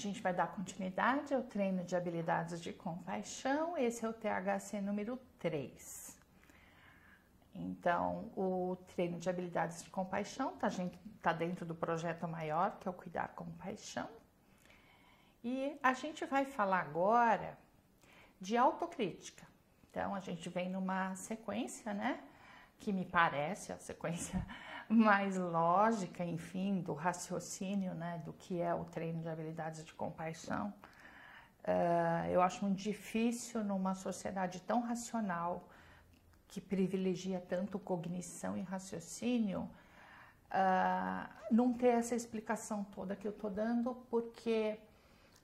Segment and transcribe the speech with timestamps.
[0.00, 3.76] gente vai dar continuidade ao treino de habilidades de compaixão.
[3.76, 6.18] Esse é o THC número 3.
[7.54, 10.68] Então, o treino de habilidades de compaixão tá,
[11.20, 14.08] tá dentro do projeto maior, que é o Cuidar com Paixão.
[15.44, 17.58] E a gente vai falar agora
[18.40, 19.46] de autocrítica.
[19.90, 22.22] Então, a gente vem numa sequência, né?
[22.78, 24.46] Que me parece a sequência
[24.90, 28.20] mais lógica, enfim, do raciocínio, né?
[28.24, 30.74] Do que é o treino de habilidades de compaixão.
[31.62, 35.68] Uh, eu acho muito difícil numa sociedade tão racional
[36.48, 39.70] que privilegia tanto cognição e raciocínio,
[40.50, 44.76] uh, não ter essa explicação toda que eu estou dando, porque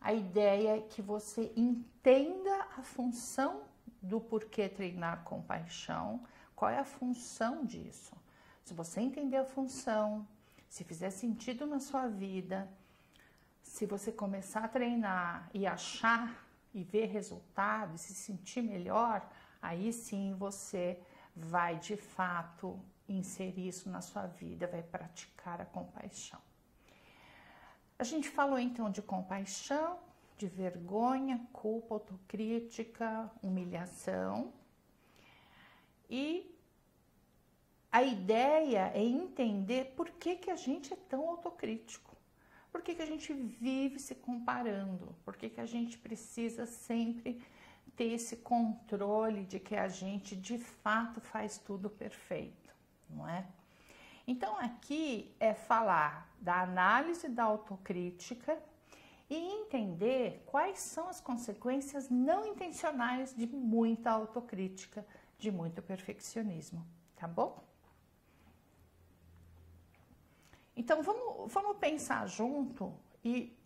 [0.00, 3.62] a ideia é que você entenda a função
[4.02, 6.20] do porquê treinar compaixão,
[6.56, 8.16] qual é a função disso.
[8.66, 10.26] Se você entender a função,
[10.68, 12.68] se fizer sentido na sua vida,
[13.62, 19.24] se você começar a treinar e achar e ver resultado e se sentir melhor,
[19.62, 21.00] aí sim você
[21.32, 22.76] vai de fato
[23.08, 26.40] inserir isso na sua vida, vai praticar a compaixão.
[27.96, 29.96] A gente falou então de compaixão,
[30.36, 34.52] de vergonha, culpa, autocrítica, humilhação.
[36.10, 36.55] E
[37.96, 42.14] a ideia é entender por que, que a gente é tão autocrítico.
[42.70, 45.16] Por que, que a gente vive se comparando?
[45.24, 47.40] Por que, que a gente precisa sempre
[47.96, 52.70] ter esse controle de que a gente de fato faz tudo perfeito,
[53.08, 53.46] não é?
[54.26, 58.58] Então aqui é falar da análise da autocrítica
[59.30, 65.02] e entender quais são as consequências não intencionais de muita autocrítica,
[65.38, 66.86] de muito perfeccionismo,
[67.16, 67.65] tá bom?
[70.76, 72.92] Então vamos, vamos pensar junto
[73.24, 73.56] e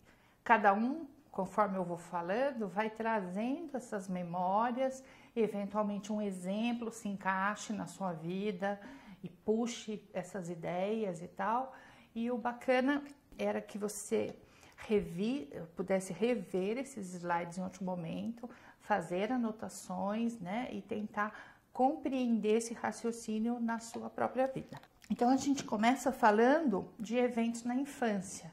[0.43, 5.03] cada um conforme eu vou falando, vai trazendo essas memórias,
[5.35, 8.79] eventualmente um exemplo se encaixe na sua vida
[9.23, 11.73] e puxe essas ideias e tal.
[12.13, 13.01] E o bacana
[13.37, 14.35] era que você
[14.75, 18.49] revi, pudesse rever esses slides em outro momento,
[18.81, 24.81] fazer anotações, né, e tentar compreender esse raciocínio na sua própria vida.
[25.11, 28.49] Então a gente começa falando de eventos na infância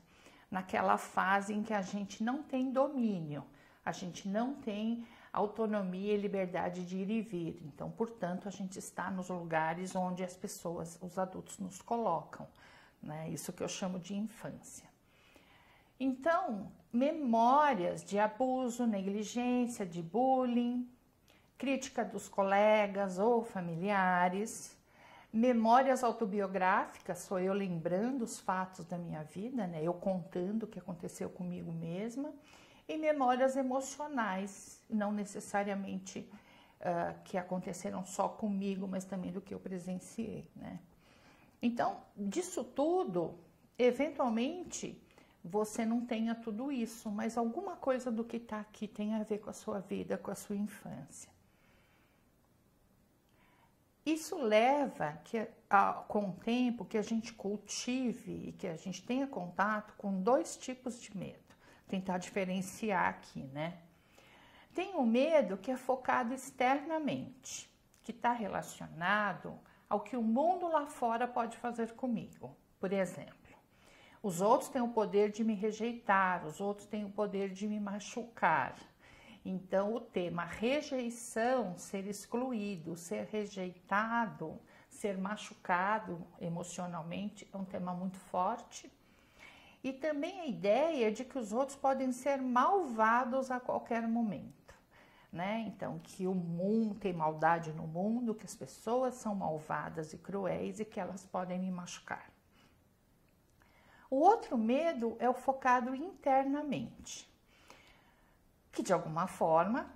[0.50, 3.44] naquela fase em que a gente não tem domínio,
[3.84, 7.62] a gente não tem autonomia e liberdade de ir e vir.
[7.64, 12.48] Então, portanto, a gente está nos lugares onde as pessoas, os adultos nos colocam,
[13.00, 13.30] né?
[13.30, 14.88] Isso que eu chamo de infância.
[16.00, 20.90] Então, memórias de abuso, negligência, de bullying,
[21.56, 24.77] crítica dos colegas ou familiares,
[25.32, 29.82] Memórias autobiográficas, sou eu lembrando os fatos da minha vida, né?
[29.82, 32.32] Eu contando o que aconteceu comigo mesma.
[32.88, 36.20] E memórias emocionais, não necessariamente
[36.80, 40.80] uh, que aconteceram só comigo, mas também do que eu presenciei, né?
[41.60, 43.38] Então, disso tudo,
[43.78, 44.98] eventualmente,
[45.44, 49.38] você não tenha tudo isso, mas alguma coisa do que está aqui tem a ver
[49.38, 51.30] com a sua vida, com a sua infância.
[54.12, 59.02] Isso leva que, a, com o tempo que a gente cultive e que a gente
[59.02, 61.54] tenha contato com dois tipos de medo.
[61.86, 63.76] Tentar diferenciar aqui, né?
[64.74, 67.70] Tem o medo que é focado externamente,
[68.02, 69.58] que está relacionado
[69.90, 72.56] ao que o mundo lá fora pode fazer comigo.
[72.80, 73.36] Por exemplo,
[74.22, 77.78] os outros têm o poder de me rejeitar, os outros têm o poder de me
[77.78, 78.74] machucar.
[79.50, 84.60] Então, o tema rejeição, ser excluído, ser rejeitado,
[84.90, 88.92] ser machucado emocionalmente é um tema muito forte.
[89.82, 94.74] E também a ideia de que os outros podem ser malvados a qualquer momento.
[95.32, 95.64] Né?
[95.66, 100.78] Então, que o mundo tem maldade no mundo, que as pessoas são malvadas e cruéis
[100.78, 102.30] e que elas podem me machucar.
[104.10, 107.27] O outro medo é o focado internamente
[108.78, 109.92] que de alguma forma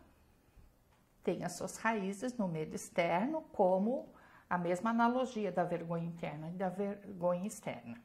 [1.23, 4.13] tem as suas raízes no medo externo, como
[4.51, 8.03] a mesma analogia da vergonha interna e da vergonha externa.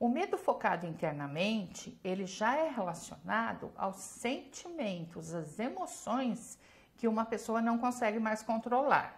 [0.00, 6.58] O medo focado internamente, ele já é relacionado aos sentimentos, às emoções
[6.96, 9.14] que uma pessoa não consegue mais controlar.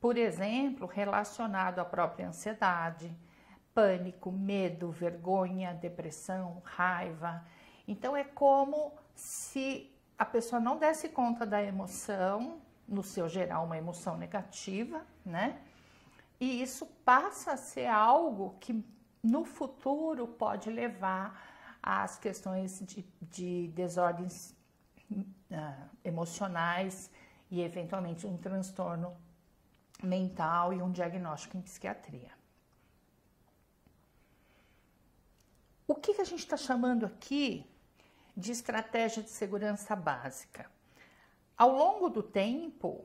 [0.00, 3.16] Por exemplo, relacionado à própria ansiedade,
[3.72, 7.46] pânico, medo, vergonha, depressão, raiva.
[7.86, 13.76] Então é como se a pessoa não desse conta da emoção, no seu geral, uma
[13.76, 15.60] emoção negativa, né?
[16.38, 18.84] E isso passa a ser algo que
[19.22, 21.42] no futuro pode levar
[21.82, 24.54] às questões de, de desordens
[25.10, 27.10] uh, emocionais
[27.50, 29.16] e eventualmente um transtorno
[30.02, 32.30] mental e um diagnóstico em psiquiatria.
[35.86, 37.64] O que, que a gente está chamando aqui
[38.36, 40.70] de estratégia de segurança básica?
[41.56, 43.04] Ao longo do tempo,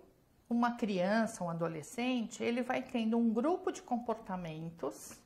[0.50, 5.18] uma criança, um adolescente, ele vai tendo um grupo de comportamentos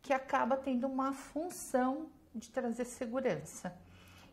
[0.00, 3.76] que acaba tendo uma função de trazer segurança.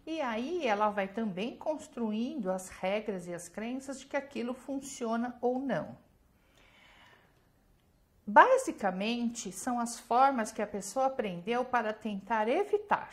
[0.06, 5.38] E aí ela vai também construindo as regras e as crenças de que aquilo funciona
[5.42, 5.98] ou não.
[8.26, 13.10] Basicamente, são as formas que a pessoa aprendeu para tentar evitar.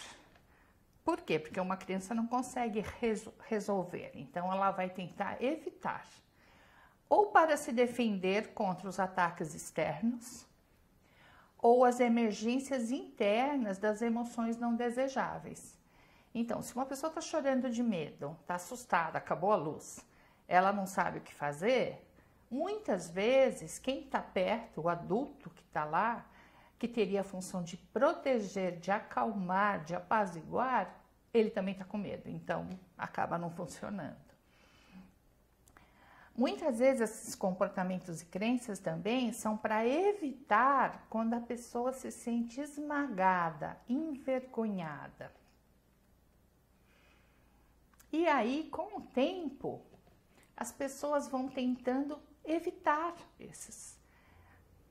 [1.07, 1.39] Por quê?
[1.39, 2.85] Porque uma criança não consegue
[3.49, 6.05] resolver, então ela vai tentar evitar.
[7.09, 10.45] Ou para se defender contra os ataques externos,
[11.57, 15.79] ou as emergências internas das emoções não desejáveis.
[16.35, 20.05] Então, se uma pessoa está chorando de medo, está assustada, acabou a luz,
[20.49, 22.05] ela não sabe o que fazer,
[22.51, 26.25] Muitas vezes, quem está perto, o adulto que está lá,
[26.79, 30.95] que teria a função de proteger, de acalmar, de apaziguar,
[31.33, 34.27] ele também está com medo, então acaba não funcionando.
[36.37, 42.61] Muitas vezes esses comportamentos e crenças também são para evitar quando a pessoa se sente
[42.61, 45.33] esmagada, envergonhada.
[48.13, 49.81] E aí, com o tempo,
[50.55, 53.96] as pessoas vão tentando evitar esses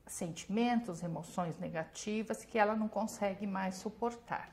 [0.06, 4.50] sentimentos, emoções negativas que ela não consegue mais suportar.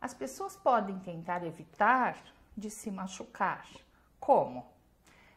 [0.00, 2.16] As pessoas podem tentar evitar
[2.56, 3.66] de se machucar.
[4.18, 4.66] Como?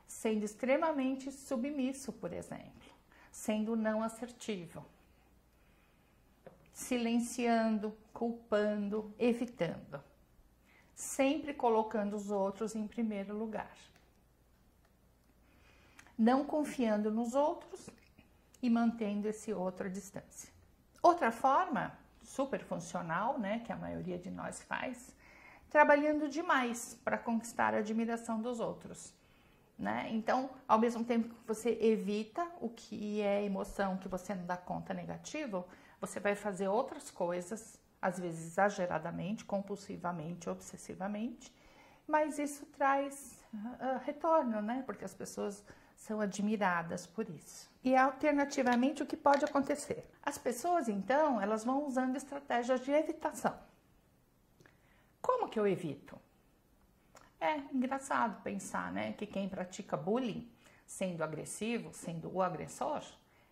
[0.08, 2.92] Sendo extremamente submisso, por exemplo,
[3.32, 4.86] sendo não assertivo,
[6.74, 10.04] silenciando, culpando, evitando,
[10.94, 13.72] sempre colocando os outros em primeiro lugar
[16.18, 17.90] não confiando nos outros
[18.64, 20.50] e mantendo esse outro à distância.
[21.02, 21.92] Outra forma,
[22.24, 25.14] super funcional, né, que a maioria de nós faz,
[25.70, 29.14] trabalhando demais para conquistar a admiração dos outros.
[29.78, 30.08] Né?
[30.12, 34.56] Então, ao mesmo tempo que você evita o que é emoção que você não dá
[34.56, 35.66] conta negativo,
[36.00, 41.54] você vai fazer outras coisas, às vezes exageradamente, compulsivamente, obsessivamente,
[42.08, 44.84] mas isso traz uh, retorno, né?
[44.86, 45.64] Porque as pessoas
[46.04, 47.72] são admiradas por isso.
[47.82, 50.06] E alternativamente, o que pode acontecer?
[50.22, 53.58] As pessoas, então, elas vão usando estratégias de evitação.
[55.22, 56.20] Como que eu evito?
[57.40, 60.52] É engraçado pensar, né, que quem pratica bullying,
[60.86, 63.02] sendo agressivo, sendo o agressor,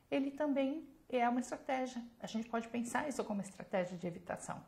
[0.09, 2.03] ele também é uma estratégia.
[2.19, 4.61] A gente pode pensar isso como estratégia de evitação.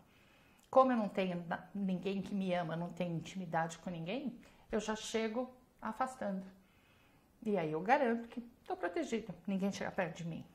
[0.70, 1.46] Como eu não tenho
[1.76, 4.40] ninguém que me ama, não tenho intimidade com ninguém,
[4.72, 6.63] eu já chego afastando.
[7.46, 10.46] E aí eu garanto que estou protegida, ninguém chega perto de mim.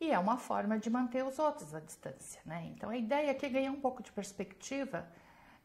[0.00, 2.72] E é uma forma de manter os outros à distância, né?
[2.74, 5.08] Então a ideia aqui é ganhar um pouco de perspectiva,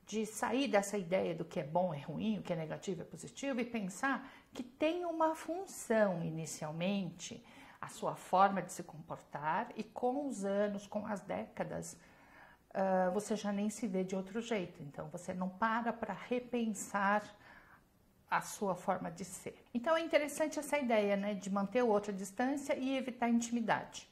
[0.06, 3.06] de sair dessa ideia do que é bom é ruim, o que é negativo é
[3.06, 7.44] positivo e pensar que tem uma função inicialmente
[7.80, 11.98] a sua forma de se comportar e com os anos, com as décadas,
[12.72, 14.82] uh, você já nem se vê de outro jeito.
[14.82, 17.24] Então você não para para repensar
[18.30, 19.58] a sua forma de ser.
[19.74, 24.08] Então é interessante essa ideia, né, de manter o outro à distância e evitar intimidade.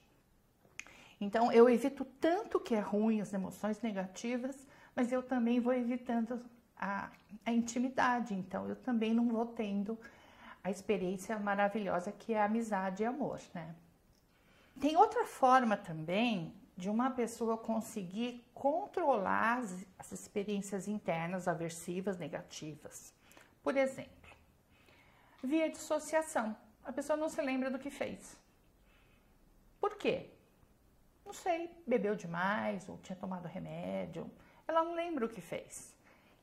[1.19, 6.43] Então eu evito tanto que é ruim as emoções negativas, mas eu também vou evitando
[6.77, 7.09] a,
[7.45, 8.33] a intimidade.
[8.33, 9.97] Então eu também não vou tendo
[10.63, 13.75] a experiência maravilhosa que é amizade e amor, né?
[14.79, 23.14] Tem outra forma também de uma pessoa conseguir controlar as, as experiências internas aversivas, negativas.
[23.65, 24.31] Por exemplo,
[25.43, 26.55] via dissociação.
[26.83, 28.37] A pessoa não se lembra do que fez.
[29.81, 30.29] Por quê?
[31.25, 34.29] Não sei, bebeu demais ou tinha tomado remédio.
[34.67, 35.95] Ela não lembra o que fez.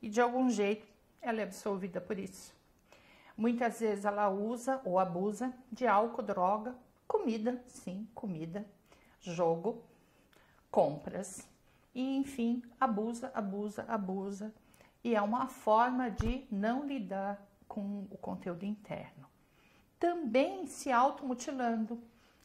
[0.02, 0.84] E de algum jeito
[1.20, 2.52] ela é absolvida por isso.
[3.36, 6.74] Muitas vezes ela usa ou abusa de álcool, droga,
[7.06, 8.66] comida, sim, comida,
[9.20, 9.80] jogo,
[10.72, 11.48] compras.
[11.94, 14.52] E enfim, abusa, abusa, abusa
[15.04, 19.26] e é uma forma de não lidar com o conteúdo interno.
[19.98, 22.00] Também se automutilando,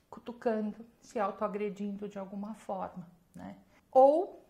[0.09, 3.55] cutucando, se autoagredindo de alguma forma, né?
[3.91, 4.45] Ou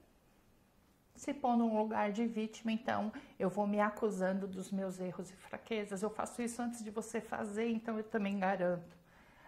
[1.16, 5.36] se pondo num lugar de vítima, então eu vou me acusando dos meus erros e
[5.36, 6.04] fraquezas.
[6.04, 8.96] Eu faço isso antes de você fazer, então eu também garanto,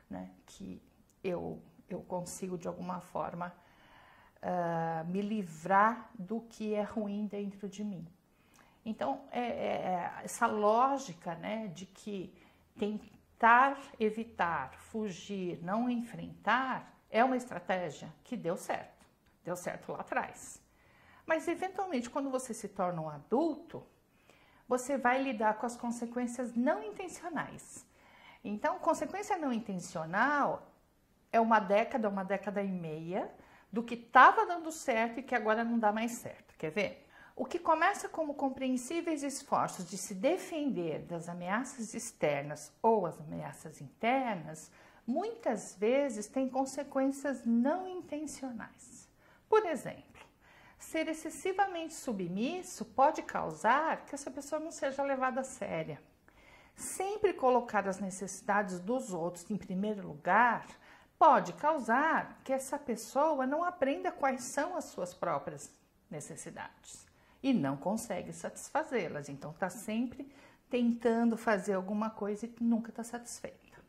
[0.10, 0.82] né, que
[1.24, 3.51] eu eu consigo de alguma forma
[4.44, 8.08] uh, me livrar do que é ruim dentro de mim.
[8.86, 12.33] Então, é, é, é essa lógica né, de que
[12.77, 19.05] tentar evitar, fugir, não enfrentar, é uma estratégia que deu certo.
[19.43, 20.62] Deu certo lá atrás.
[21.25, 23.86] Mas, eventualmente, quando você se torna um adulto,
[24.67, 27.86] você vai lidar com as consequências não intencionais.
[28.43, 30.71] Então, consequência não intencional
[31.31, 33.29] é uma década, uma década e meia
[33.71, 36.55] do que estava dando certo e que agora não dá mais certo.
[36.57, 37.09] Quer ver?
[37.39, 43.79] O que começa como compreensíveis esforços de se defender das ameaças externas ou as ameaças
[43.79, 44.69] internas,
[45.08, 49.08] muitas vezes tem consequências não intencionais.
[49.48, 50.22] Por exemplo,
[50.77, 56.01] ser excessivamente submisso pode causar que essa pessoa não seja levada a séria.
[56.75, 60.67] Sempre colocar as necessidades dos outros em primeiro lugar
[61.17, 65.72] pode causar que essa pessoa não aprenda quais são as suas próprias
[66.12, 67.08] necessidades
[67.41, 69.29] e não consegue satisfazê-las.
[69.29, 70.29] Então, está sempre
[70.69, 73.79] tentando fazer alguma coisa e nunca está satisfeita.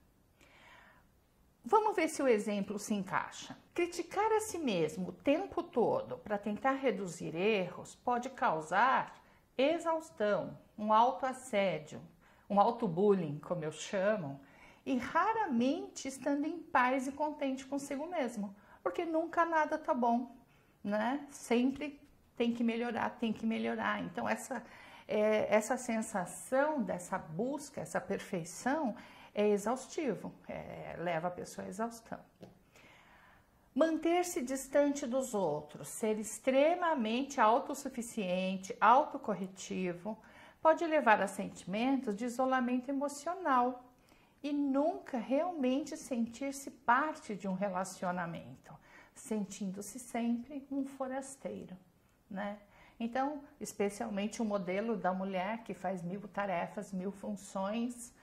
[1.65, 3.57] Vamos ver se o exemplo se encaixa.
[3.75, 9.23] Criticar a si mesmo o tempo todo para tentar reduzir erros pode causar
[9.59, 12.01] exaustão, um autoassédio,
[12.49, 14.41] um autobullying, como eu chamo,
[14.87, 20.35] e raramente estando em paz e contente consigo mesmo, porque nunca nada tá bom,
[20.83, 21.27] né?
[21.31, 22.00] Sempre
[22.41, 24.03] tem que melhorar, tem que melhorar.
[24.03, 24.63] Então essa
[25.07, 28.95] é, essa sensação dessa busca, essa perfeição
[29.35, 32.21] é exaustivo, é, leva a pessoa à exaustão.
[33.75, 40.17] Manter-se distante dos outros, ser extremamente autossuficiente, autocorretivo,
[40.63, 43.85] pode levar a sentimentos de isolamento emocional,
[44.43, 48.73] e nunca realmente sentir-se parte de um relacionamento,
[49.15, 51.77] sentindo-se sempre um forasteiro,
[52.31, 52.59] né?
[52.99, 58.15] Então, especialmente o modelo da mulher que faz mil tarefas, mil funções.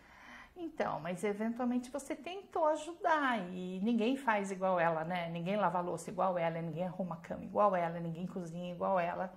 [0.55, 5.29] Então, mas eventualmente você tentou ajudar e ninguém faz igual ela, né?
[5.29, 9.33] Ninguém lava louça igual ela, ninguém arruma a cama igual ela, ninguém cozinha igual ela.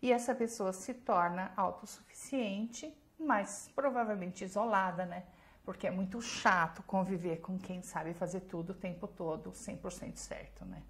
[0.00, 5.24] E essa pessoa se torna autossuficiente, mas provavelmente isolada, né?
[5.64, 10.64] porque é muito chato conviver com quem sabe fazer tudo o tempo todo 100% certo,
[10.64, 10.82] né?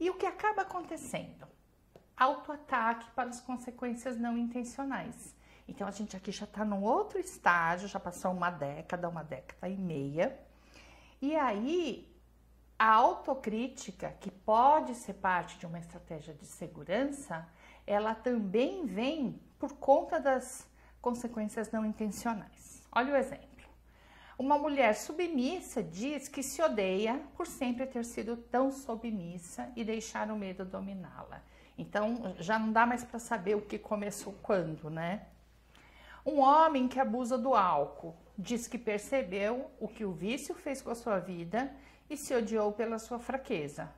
[0.00, 1.46] E o que acaba acontecendo?
[2.16, 5.34] Autoataque para as consequências não intencionais.
[5.68, 9.68] Então a gente aqui já está num outro estágio, já passou uma década, uma década
[9.68, 10.38] e meia.
[11.20, 12.12] E aí
[12.78, 17.46] a autocrítica, que pode ser parte de uma estratégia de segurança,
[17.86, 20.68] ela também vem por conta das
[21.00, 22.86] consequências não intencionais.
[22.92, 23.46] Olha o exemplo.
[24.38, 30.30] Uma mulher submissa diz que se odeia por sempre ter sido tão submissa e deixar
[30.30, 31.42] o medo dominá-la.
[31.78, 35.26] Então já não dá mais para saber o que começou quando, né?
[36.24, 40.90] Um homem que abusa do álcool diz que percebeu o que o vício fez com
[40.90, 41.72] a sua vida
[42.10, 43.88] e se odiou pela sua fraqueza.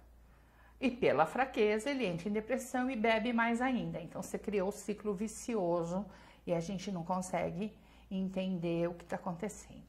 [0.80, 4.00] E pela fraqueza ele entra em depressão e bebe mais ainda.
[4.00, 6.04] Então você criou o ciclo vicioso
[6.46, 7.72] e a gente não consegue
[8.10, 9.88] entender o que está acontecendo.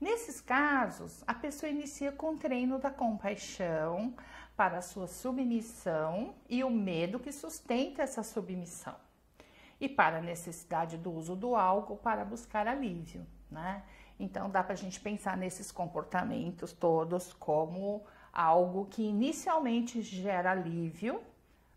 [0.00, 4.12] Nesses casos, a pessoa inicia com o treino da compaixão
[4.56, 8.94] para a sua submissão e o medo que sustenta essa submissão,
[9.80, 13.82] e para a necessidade do uso do álcool para buscar alívio, né?
[14.18, 21.20] Então dá para a gente pensar nesses comportamentos todos como algo que inicialmente gera alívio,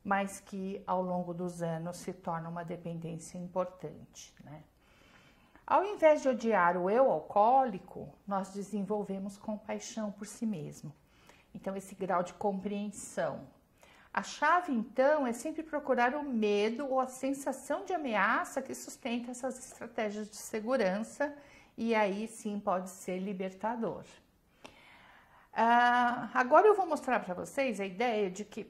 [0.03, 4.61] mas que ao longo dos anos se torna uma dependência importante, né?
[5.65, 10.93] Ao invés de odiar o eu alcoólico, nós desenvolvemos compaixão por si mesmo.
[11.55, 13.47] Então, esse grau de compreensão.
[14.13, 19.31] A chave, então, é sempre procurar o medo ou a sensação de ameaça que sustenta
[19.31, 21.35] essas estratégias de segurança,
[21.77, 24.03] e aí sim pode ser libertador.
[25.53, 28.69] Uh, agora eu vou mostrar para vocês a ideia de que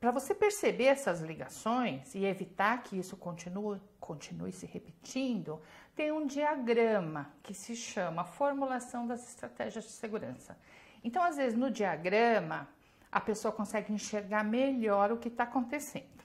[0.00, 5.62] para você perceber essas ligações e evitar que isso continue, continue se repetindo,
[5.94, 10.58] tem um diagrama que se chama Formulação das Estratégias de Segurança.
[11.04, 12.68] Então, às vezes, no diagrama,
[13.10, 16.22] a pessoa consegue enxergar melhor o que está acontecendo.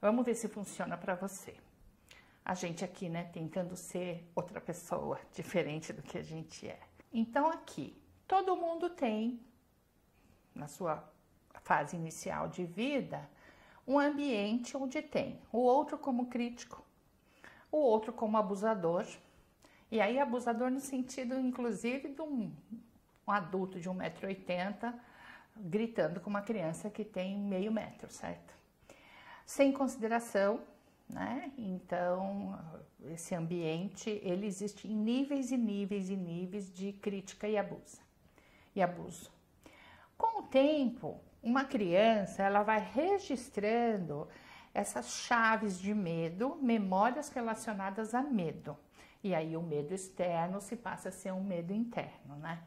[0.00, 1.54] Vamos ver se funciona para você.
[2.44, 6.78] A gente aqui, né, tentando ser outra pessoa, diferente do que a gente é.
[7.12, 9.40] Então, aqui, todo mundo tem,
[10.54, 11.02] na sua
[11.62, 13.28] fase inicial de vida,
[13.86, 16.84] um ambiente onde tem o outro como crítico,
[17.70, 19.06] o outro como abusador,
[19.90, 22.52] e aí abusador no sentido, inclusive, de um,
[23.26, 24.94] um adulto de 1,80m
[25.56, 28.54] gritando com uma criança que tem meio metro, certo?
[29.44, 30.60] Sem consideração,
[31.08, 31.50] né?
[31.56, 32.58] Então,
[33.06, 38.00] esse ambiente, ele existe em níveis e níveis e níveis de crítica e abuso.
[38.74, 39.30] E abuso.
[40.18, 44.28] Com o tempo, uma criança, ela vai registrando
[44.74, 48.76] essas chaves de medo, memórias relacionadas a medo.
[49.22, 52.62] E aí o medo externo se passa a ser um medo interno, né?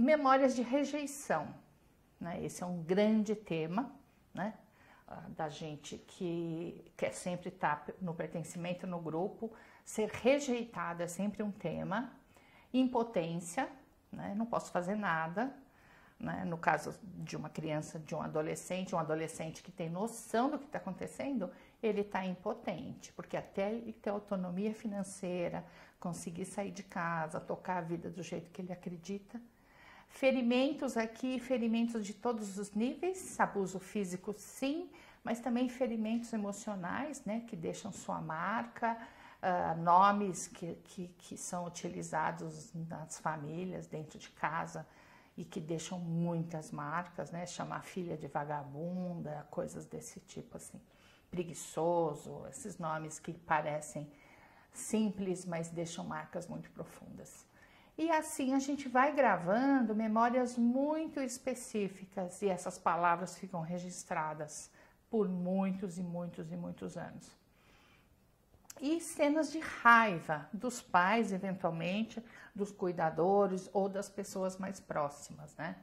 [0.00, 1.54] Memórias de rejeição,
[2.18, 2.42] né?
[2.42, 3.92] Esse é um grande tema,
[4.32, 4.54] né?
[5.06, 9.52] Ah, da gente que quer sempre estar no pertencimento no grupo,
[9.84, 12.10] ser rejeitada é sempre um tema.
[12.72, 13.68] Impotência,
[14.10, 14.34] né?
[14.34, 15.54] Não posso fazer nada,
[16.18, 16.46] né?
[16.46, 20.64] No caso de uma criança, de um adolescente, um adolescente que tem noção do que
[20.64, 21.50] está acontecendo,
[21.82, 25.62] ele está impotente, porque até ele ter autonomia financeira,
[25.98, 29.38] conseguir sair de casa, tocar a vida do jeito que ele acredita.
[30.10, 34.90] Ferimentos aqui, ferimentos de todos os níveis, abuso físico sim,
[35.24, 38.98] mas também ferimentos emocionais, né, que deixam sua marca,
[39.40, 44.86] uh, nomes que, que, que são utilizados nas famílias, dentro de casa,
[45.36, 47.46] e que deixam muitas marcas, né?
[47.46, 50.78] Chamar filha de vagabunda, coisas desse tipo assim.
[51.30, 54.10] Preguiçoso, esses nomes que parecem
[54.70, 57.46] simples, mas deixam marcas muito profundas.
[58.00, 64.70] E assim a gente vai gravando memórias muito específicas e essas palavras ficam registradas
[65.10, 67.38] por muitos e muitos e muitos anos
[68.80, 75.76] e cenas de raiva dos pais, eventualmente, dos cuidadores ou das pessoas mais próximas, né?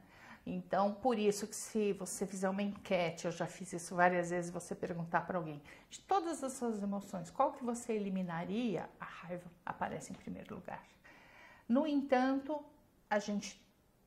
[0.44, 4.50] Então, por isso que se você fizer uma enquete, eu já fiz isso várias vezes,
[4.50, 8.88] você perguntar para alguém, de todas as suas emoções, qual que você eliminaria?
[8.98, 10.82] A raiva aparece em primeiro lugar.
[11.68, 12.64] No entanto,
[13.10, 13.60] a gente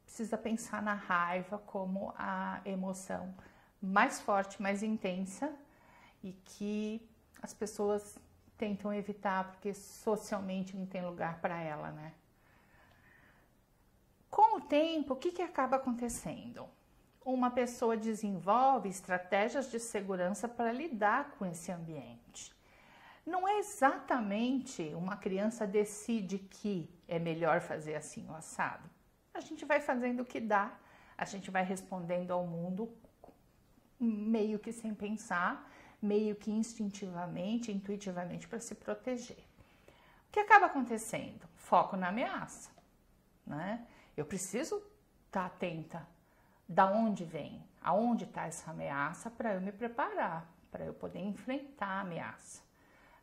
[0.03, 3.33] precisa pensar na raiva como a emoção
[3.81, 5.53] mais forte, mais intensa
[6.23, 7.07] e que
[7.41, 8.17] as pessoas
[8.57, 12.13] tentam evitar porque socialmente não tem lugar para ela, né?
[14.29, 16.67] Com o tempo, o que, que acaba acontecendo?
[17.23, 22.20] Uma pessoa desenvolve estratégias de segurança para lidar com esse ambiente.
[23.25, 28.89] Não é exatamente uma criança decide que é melhor fazer assim o assado.
[29.33, 30.77] A gente vai fazendo o que dá,
[31.17, 32.91] a gente vai respondendo ao mundo
[33.99, 39.37] meio que sem pensar meio que instintivamente, intuitivamente para se proteger.
[40.27, 41.47] O que acaba acontecendo?
[41.55, 42.71] Foco na ameaça,
[43.45, 43.85] né?
[44.17, 44.77] Eu preciso
[45.27, 46.07] estar tá atenta
[46.67, 51.87] da onde vem, aonde está essa ameaça para eu me preparar, para eu poder enfrentar
[51.87, 52.61] a ameaça,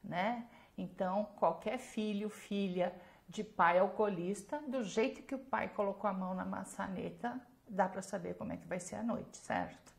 [0.03, 0.47] né?
[0.77, 2.95] Então, qualquer filho, filha
[3.29, 8.01] de pai alcoolista, do jeito que o pai colocou a mão na maçaneta, dá para
[8.01, 9.93] saber como é que vai ser a noite, certo?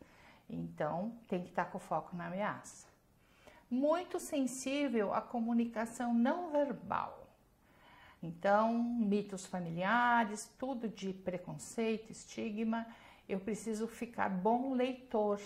[0.50, 2.88] Então, tem que estar com foco na ameaça.
[3.70, 7.28] Muito sensível à comunicação não verbal.
[8.22, 12.88] Então, mitos familiares, tudo de preconceito, estigma,
[13.28, 15.40] eu preciso ficar bom leitor,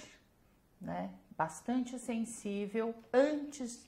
[0.79, 1.11] né?
[1.37, 3.85] Bastante sensível antes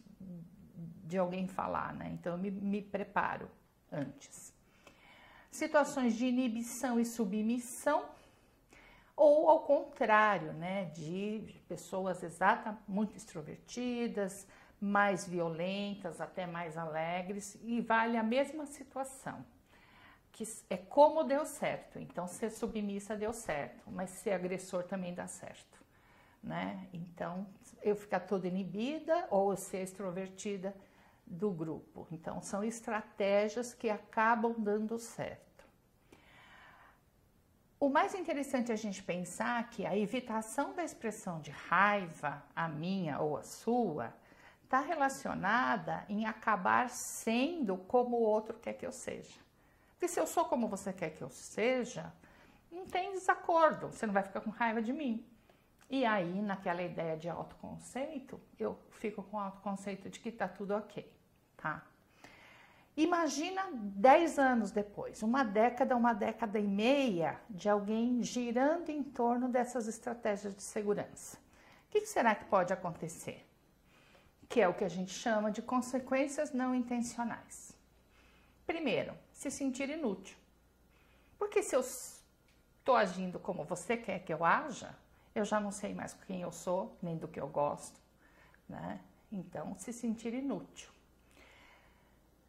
[1.06, 2.10] de alguém falar, né?
[2.14, 3.50] Então, eu me, me preparo
[3.92, 4.54] antes.
[5.52, 8.06] Situações de inibição e submissão,
[9.16, 14.46] ou ao contrário, né, de pessoas exata, muito extrovertidas,
[14.82, 19.46] mais violentas, até mais alegres, e vale a mesma situação,
[20.34, 21.98] que é como deu certo.
[22.00, 25.82] Então, ser submissa deu certo, mas ser agressor também dá certo,
[26.44, 26.86] né?
[26.92, 27.48] Então,
[27.82, 30.76] eu ficar toda inibida ou ser extrovertida
[31.26, 32.08] do grupo.
[32.12, 35.46] Então, são estratégias que acabam dando certo.
[37.80, 42.68] O mais interessante é a gente pensar que a evitação da expressão de raiva, a
[42.68, 44.14] minha ou a sua,
[44.64, 49.40] está relacionada em acabar sendo como o outro quer que eu seja.
[49.92, 52.12] Porque se eu sou como você quer que eu seja,
[52.72, 55.26] não tem desacordo, você não vai ficar com raiva de mim.
[55.90, 60.74] E aí, naquela ideia de autoconceito, eu fico com o autoconceito de que tá tudo
[60.76, 61.12] ok,
[61.56, 61.84] tá?
[62.98, 69.50] Imagina 10 anos depois, uma década, uma década e meia de alguém girando em torno
[69.50, 71.38] dessas estratégias de segurança.
[71.88, 73.46] O que será que pode acontecer?
[74.48, 77.74] Que é o que a gente chama de consequências não intencionais.
[78.66, 80.38] Primeiro, se sentir inútil.
[81.38, 84.96] Porque se eu estou agindo como você quer que eu haja,
[85.36, 88.00] eu já não sei mais quem eu sou, nem do que eu gosto,
[88.70, 89.00] né?
[89.32, 90.90] Então, se sentir inútil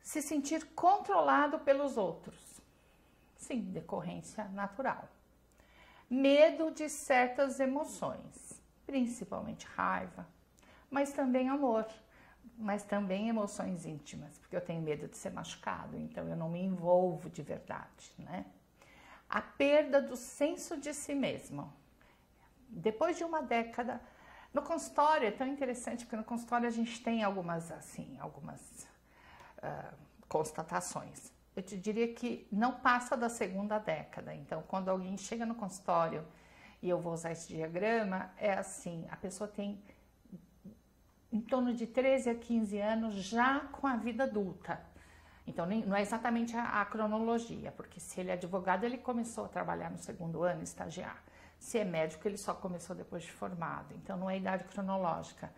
[0.07, 2.61] se sentir controlado pelos outros.
[3.37, 5.09] Sim, decorrência natural.
[6.09, 10.27] medo de certas emoções, principalmente raiva,
[10.91, 11.87] mas também amor,
[12.57, 16.63] mas também emoções íntimas, porque eu tenho medo de ser machucado, então eu não me
[16.63, 18.47] envolvo de verdade, né?
[19.29, 21.73] A perda do senso de si mesmo.
[22.69, 24.01] Depois de uma década,
[24.53, 28.87] no consultório é tão interessante porque no consultório a gente tem algumas assim, algumas
[29.59, 29.95] uh,
[30.29, 31.33] constatações.
[31.55, 34.35] Eu te diria que não passa da segunda década.
[34.35, 36.27] Então, quando alguém chega no consultório
[36.83, 39.83] e eu vou usar esse diagrama, é assim: a pessoa tem
[41.33, 44.81] em torno de 13 a 15 anos já com a vida adulta.
[45.47, 49.49] Então, não é exatamente a, a, cronologia, porque se ele é advogado, ele começou a
[49.49, 51.23] trabalhar no segundo ano, estagiar.
[51.67, 53.93] Se é médico, ele só começou depois de formado.
[53.97, 55.53] Então, não é idade cronológica.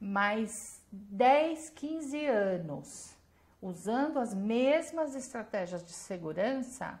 [0.00, 3.14] Mas 10, 15 anos
[3.60, 6.98] usando as mesmas estratégias de segurança,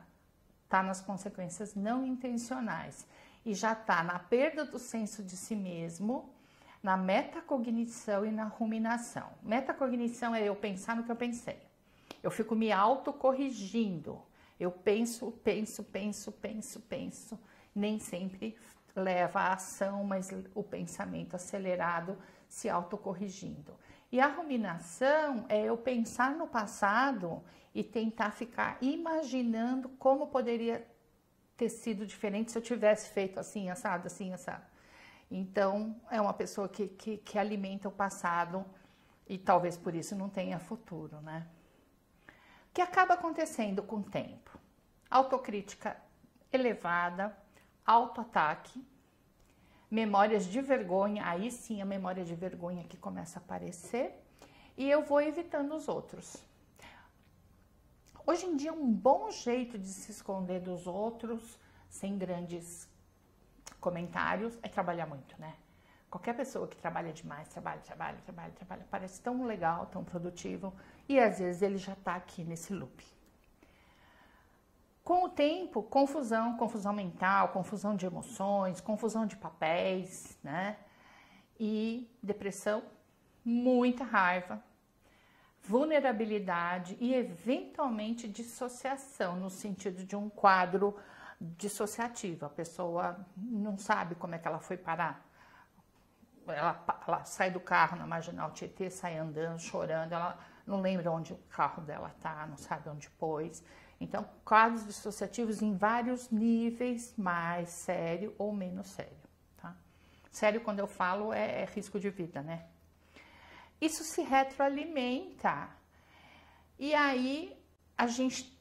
[0.64, 3.06] está nas consequências não intencionais
[3.46, 6.30] e já está na perda do senso de si mesmo
[6.82, 9.30] na metacognição e na ruminação.
[9.42, 11.62] Metacognição é eu pensar no que eu pensei.
[12.22, 14.20] Eu fico me autocorrigindo.
[14.60, 17.40] Eu penso, penso, penso, penso, penso.
[17.74, 18.56] Nem sempre
[18.94, 22.16] leva à ação, mas o pensamento acelerado
[22.48, 23.74] se autocorrigindo.
[24.12, 27.42] E a ruminação é eu pensar no passado
[27.74, 30.86] e tentar ficar imaginando como poderia
[31.56, 34.64] ter sido diferente se eu tivesse feito assim, assado, assim, assado.
[35.30, 38.64] Então, é uma pessoa que, que, que alimenta o passado
[39.26, 41.46] e talvez por isso não tenha futuro, né?
[42.70, 44.58] O que acaba acontecendo com o tempo?
[45.10, 45.96] Autocrítica
[46.52, 47.36] elevada,
[47.84, 48.84] autoataque,
[49.90, 54.14] memórias de vergonha, aí sim a memória de vergonha que começa a aparecer,
[54.76, 56.36] e eu vou evitando os outros.
[58.26, 62.88] Hoje em dia, um bom jeito de se esconder dos outros, sem grandes
[63.78, 65.54] comentários é trabalhar muito, né?
[66.10, 70.72] Qualquer pessoa que trabalha demais, trabalha, trabalha, trabalha, trabalha, parece tão legal, tão produtivo
[71.08, 73.04] e às vezes ele já tá aqui nesse loop.
[75.04, 80.78] Com o tempo, confusão, confusão mental, confusão de emoções, confusão de papéis, né?
[81.60, 82.82] E depressão,
[83.44, 84.64] muita raiva,
[85.62, 90.96] vulnerabilidade e eventualmente dissociação, no sentido de um quadro
[91.38, 92.46] dissociativa.
[92.46, 95.22] A pessoa não sabe como é que ela foi parar.
[96.46, 101.34] Ela, ela sai do carro na marginal Tietê, sai andando, chorando, ela não lembra onde
[101.34, 103.62] o carro dela tá, não sabe onde pôs.
[104.00, 109.12] Então, quadros dissociativos em vários níveis, mais sério ou menos sério.
[109.56, 109.74] Tá?
[110.30, 112.66] Sério, quando eu falo, é, é risco de vida, né?
[113.80, 115.68] Isso se retroalimenta.
[116.78, 117.56] E aí,
[117.96, 118.54] a gente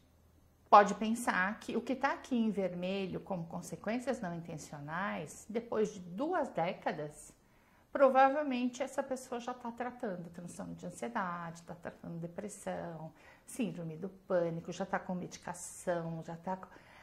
[0.69, 5.99] pode pensar que o que está aqui em vermelho como consequências não intencionais, depois de
[5.99, 7.31] duas décadas,
[7.93, 13.13] provavelmente essa pessoa já está tratando transtorno de ansiedade, está tratando depressão,
[13.45, 16.57] síndrome do pânico, já está com medicação, já está.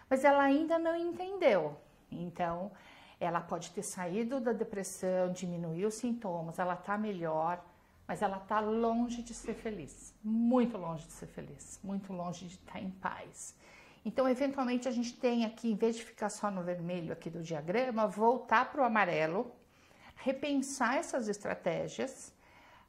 [0.09, 1.81] Mas ela ainda não entendeu.
[2.11, 2.73] Então,
[3.21, 7.65] ela pode ter saído da depressão, diminuiu os sintomas, ela está melhor,
[8.09, 12.55] mas ela está longe de ser feliz, muito longe de ser feliz, muito longe de
[12.55, 13.55] estar tá em paz.
[14.05, 17.43] Então, eventualmente, a gente tem aqui, em vez de ficar só no vermelho aqui do
[17.43, 19.60] diagrama, voltar para o amarelo,
[20.23, 22.33] repensar essas estratégias,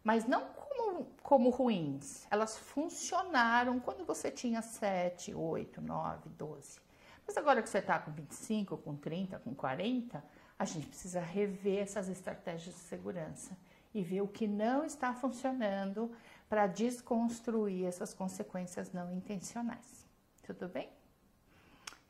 [0.04, 2.28] mas não como, como ruins.
[2.30, 6.80] Elas funcionaram quando você tinha 7, 8, 9, 12.
[7.26, 10.24] Mas agora que você está com 25, com 30, com 40,
[10.60, 13.58] a gente precisa rever essas estratégias de segurança
[13.94, 16.12] e ver o que não está funcionando
[16.50, 20.06] para desconstruir essas consequências não intencionais.
[20.44, 20.90] Tudo bem?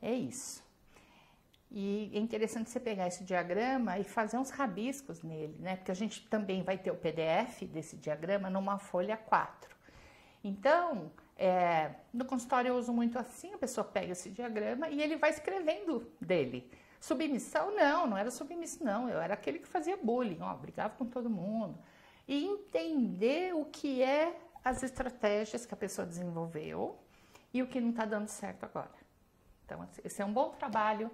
[0.00, 0.61] É isso.
[1.74, 5.76] E é interessante você pegar esse diagrama e fazer uns rabiscos nele, né?
[5.76, 9.74] Porque a gente também vai ter o PDF desse diagrama numa folha 4.
[10.44, 15.16] Então, é, no consultório eu uso muito assim, a pessoa pega esse diagrama e ele
[15.16, 16.70] vai escrevendo dele.
[17.00, 19.08] Submissão, não, não era submissão, não.
[19.08, 21.78] Eu era aquele que fazia bullying, ó, brigava com todo mundo.
[22.28, 26.98] E entender o que é as estratégias que a pessoa desenvolveu
[27.52, 28.92] e o que não está dando certo agora.
[29.64, 31.10] Então, esse é um bom trabalho,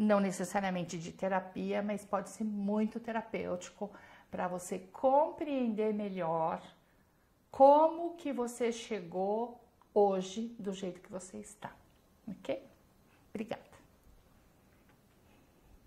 [0.00, 3.90] não necessariamente de terapia, mas pode ser muito terapêutico
[4.30, 6.62] para você compreender melhor
[7.50, 11.70] como que você chegou hoje do jeito que você está,
[12.26, 12.66] ok?
[13.28, 13.69] Obrigada.